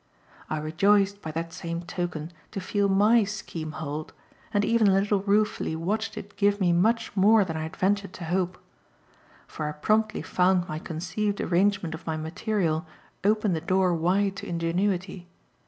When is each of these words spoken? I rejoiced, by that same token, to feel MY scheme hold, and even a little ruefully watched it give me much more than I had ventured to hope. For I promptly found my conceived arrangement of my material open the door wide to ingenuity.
I 0.49 0.57
rejoiced, 0.57 1.21
by 1.21 1.29
that 1.33 1.53
same 1.53 1.83
token, 1.83 2.33
to 2.49 2.59
feel 2.59 2.89
MY 2.89 3.23
scheme 3.23 3.73
hold, 3.73 4.13
and 4.51 4.65
even 4.65 4.87
a 4.87 4.93
little 4.93 5.19
ruefully 5.21 5.75
watched 5.75 6.17
it 6.17 6.35
give 6.37 6.59
me 6.59 6.73
much 6.73 7.15
more 7.15 7.45
than 7.45 7.55
I 7.55 7.61
had 7.61 7.75
ventured 7.75 8.11
to 8.13 8.23
hope. 8.25 8.57
For 9.45 9.69
I 9.69 9.73
promptly 9.73 10.23
found 10.23 10.67
my 10.67 10.79
conceived 10.79 11.39
arrangement 11.39 11.93
of 11.93 12.07
my 12.07 12.17
material 12.17 12.87
open 13.23 13.53
the 13.53 13.61
door 13.61 13.93
wide 13.93 14.35
to 14.37 14.47
ingenuity. 14.47 15.27